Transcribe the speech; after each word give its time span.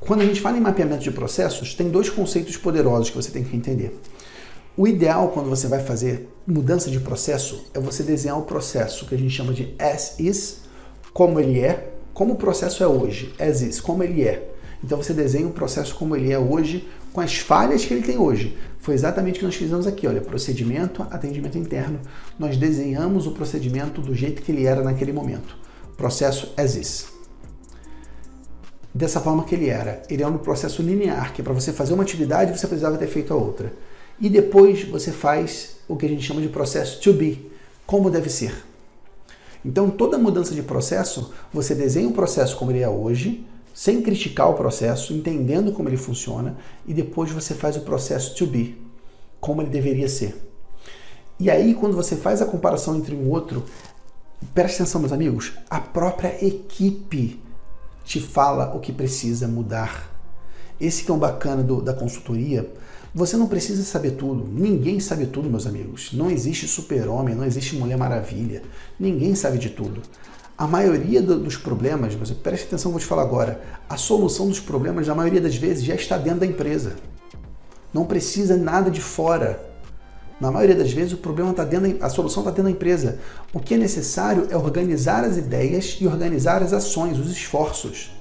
Quando 0.00 0.20
a 0.20 0.24
gente 0.24 0.40
fala 0.40 0.56
em 0.56 0.60
mapeamento 0.60 1.02
de 1.02 1.10
processos, 1.10 1.74
tem 1.74 1.90
dois 1.90 2.08
conceitos 2.08 2.56
poderosos 2.56 3.10
que 3.10 3.16
você 3.16 3.30
tem 3.30 3.44
que 3.44 3.56
entender. 3.56 3.98
O 4.76 4.86
ideal 4.86 5.28
quando 5.28 5.50
você 5.50 5.66
vai 5.66 5.80
fazer 5.80 6.28
mudança 6.46 6.88
de 6.88 7.00
processo 7.00 7.66
é 7.74 7.80
você 7.80 8.02
desenhar 8.02 8.38
o 8.38 8.42
processo 8.42 9.06
que 9.06 9.14
a 9.14 9.18
gente 9.18 9.34
chama 9.34 9.52
de 9.52 9.74
as 9.78 10.18
is, 10.20 10.60
como 11.12 11.40
ele 11.40 11.58
é, 11.60 11.92
como 12.14 12.34
o 12.34 12.36
processo 12.36 12.82
é 12.82 12.86
hoje, 12.86 13.34
as 13.40 13.60
is, 13.60 13.80
como 13.80 14.04
ele 14.04 14.22
é. 14.22 14.54
Então 14.82 14.96
você 14.96 15.12
desenha 15.12 15.48
o 15.48 15.50
processo 15.50 15.96
como 15.96 16.14
ele 16.14 16.32
é 16.32 16.38
hoje, 16.38 16.88
com 17.12 17.20
as 17.20 17.36
falhas 17.38 17.84
que 17.84 17.92
ele 17.92 18.06
tem 18.06 18.16
hoje. 18.16 18.56
Foi 18.78 18.94
exatamente 18.94 19.36
o 19.36 19.38
que 19.40 19.46
nós 19.46 19.56
fizemos 19.56 19.86
aqui, 19.86 20.06
olha, 20.06 20.20
procedimento, 20.20 21.04
atendimento 21.10 21.58
interno. 21.58 22.00
Nós 22.38 22.56
desenhamos 22.56 23.26
o 23.26 23.32
procedimento 23.32 24.00
do 24.00 24.14
jeito 24.14 24.42
que 24.42 24.52
ele 24.52 24.64
era 24.64 24.82
naquele 24.82 25.12
momento. 25.12 25.56
Processo 25.96 26.54
as 26.56 26.76
is. 26.76 27.17
Dessa 28.98 29.20
forma 29.20 29.44
que 29.44 29.54
ele 29.54 29.68
era. 29.68 30.02
Ele 30.10 30.24
é 30.24 30.26
um 30.26 30.38
processo 30.38 30.82
linear, 30.82 31.32
que 31.32 31.40
para 31.40 31.52
você 31.52 31.72
fazer 31.72 31.94
uma 31.94 32.02
atividade 32.02 32.50
você 32.50 32.66
precisava 32.66 32.98
ter 32.98 33.06
feito 33.06 33.32
a 33.32 33.36
outra. 33.36 33.72
E 34.20 34.28
depois 34.28 34.82
você 34.82 35.12
faz 35.12 35.76
o 35.86 35.94
que 35.94 36.04
a 36.04 36.08
gente 36.08 36.24
chama 36.24 36.40
de 36.40 36.48
processo 36.48 37.00
to 37.00 37.12
be, 37.12 37.48
como 37.86 38.10
deve 38.10 38.28
ser. 38.28 38.64
Então, 39.64 39.88
toda 39.88 40.18
mudança 40.18 40.52
de 40.52 40.64
processo, 40.64 41.32
você 41.52 41.76
desenha 41.76 42.08
o 42.08 42.12
processo 42.12 42.56
como 42.56 42.72
ele 42.72 42.80
é 42.80 42.88
hoje, 42.88 43.46
sem 43.72 44.02
criticar 44.02 44.50
o 44.50 44.54
processo, 44.54 45.14
entendendo 45.14 45.70
como 45.70 45.88
ele 45.88 45.96
funciona, 45.96 46.56
e 46.84 46.92
depois 46.92 47.30
você 47.30 47.54
faz 47.54 47.76
o 47.76 47.82
processo 47.82 48.34
to 48.34 48.48
be, 48.48 48.82
como 49.40 49.62
ele 49.62 49.70
deveria 49.70 50.08
ser. 50.08 50.36
E 51.38 51.48
aí, 51.48 51.72
quando 51.72 51.94
você 51.94 52.16
faz 52.16 52.42
a 52.42 52.46
comparação 52.46 52.96
entre 52.96 53.14
um 53.14 53.30
outro, 53.30 53.62
preste 54.52 54.82
atenção, 54.82 55.00
meus 55.00 55.12
amigos, 55.12 55.52
a 55.70 55.78
própria 55.78 56.44
equipe 56.44 57.46
te 58.08 58.20
fala 58.20 58.74
o 58.74 58.80
que 58.80 58.90
precisa 58.90 59.46
mudar. 59.46 60.10
Esse 60.80 61.04
que 61.04 61.10
é 61.10 61.14
o 61.14 61.18
bacana 61.18 61.62
do, 61.62 61.82
da 61.82 61.92
consultoria, 61.92 62.66
você 63.14 63.36
não 63.36 63.46
precisa 63.46 63.82
saber 63.82 64.12
tudo. 64.12 64.48
Ninguém 64.50 64.98
sabe 64.98 65.26
tudo, 65.26 65.50
meus 65.50 65.66
amigos. 65.66 66.14
Não 66.14 66.30
existe 66.30 66.66
super-homem, 66.66 67.34
não 67.34 67.44
existe 67.44 67.76
mulher 67.76 67.98
maravilha. 67.98 68.62
Ninguém 68.98 69.34
sabe 69.34 69.58
de 69.58 69.68
tudo. 69.68 70.00
A 70.56 70.66
maioria 70.66 71.20
do, 71.20 71.38
dos 71.38 71.58
problemas, 71.58 72.14
você 72.14 72.34
preste 72.34 72.64
atenção, 72.64 72.92
vou 72.92 72.98
te 72.98 73.04
falar 73.04 73.22
agora. 73.22 73.60
A 73.90 73.98
solução 73.98 74.48
dos 74.48 74.58
problemas, 74.58 75.06
na 75.06 75.14
maioria 75.14 75.40
das 75.40 75.56
vezes, 75.56 75.84
já 75.84 75.94
está 75.94 76.16
dentro 76.16 76.40
da 76.40 76.46
empresa. 76.46 76.96
Não 77.92 78.06
precisa 78.06 78.56
nada 78.56 78.90
de 78.90 79.02
fora. 79.02 79.67
Na 80.40 80.52
maioria 80.52 80.76
das 80.76 80.92
vezes, 80.92 81.12
o 81.12 81.16
problema 81.16 81.50
está 81.50 81.64
dentro, 81.64 82.04
a 82.04 82.08
solução 82.08 82.42
está 82.42 82.50
dentro 82.50 82.64
da 82.64 82.70
empresa. 82.70 83.18
O 83.52 83.58
que 83.58 83.74
é 83.74 83.76
necessário 83.76 84.46
é 84.50 84.56
organizar 84.56 85.24
as 85.24 85.36
ideias 85.36 85.98
e 86.00 86.06
organizar 86.06 86.62
as 86.62 86.72
ações, 86.72 87.18
os 87.18 87.30
esforços. 87.30 88.12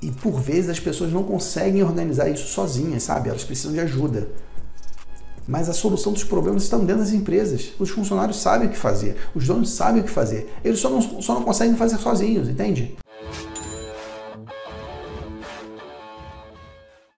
E 0.00 0.10
por 0.10 0.40
vezes 0.40 0.70
as 0.70 0.80
pessoas 0.80 1.12
não 1.12 1.22
conseguem 1.22 1.82
organizar 1.82 2.28
isso 2.28 2.48
sozinhas, 2.48 3.02
sabe? 3.02 3.28
Elas 3.28 3.44
precisam 3.44 3.72
de 3.72 3.80
ajuda. 3.80 4.28
Mas 5.46 5.68
a 5.68 5.72
solução 5.72 6.12
dos 6.12 6.24
problemas 6.24 6.62
está 6.62 6.78
dentro 6.78 6.98
das 6.98 7.12
empresas. 7.12 7.72
Os 7.78 7.90
funcionários 7.90 8.40
sabem 8.40 8.68
o 8.68 8.70
que 8.70 8.78
fazer, 8.78 9.16
os 9.34 9.46
donos 9.46 9.70
sabem 9.70 10.00
o 10.00 10.04
que 10.04 10.10
fazer. 10.10 10.52
Eles 10.64 10.80
só 10.80 10.88
não, 10.88 11.20
só 11.20 11.34
não 11.34 11.42
conseguem 11.42 11.76
fazer 11.76 11.98
sozinhos, 11.98 12.48
entende? 12.48 12.96